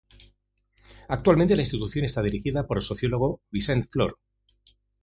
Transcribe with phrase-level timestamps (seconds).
[1.09, 4.17] Actualmente la Institución está dirigida por el sociólogo Vicent Flor.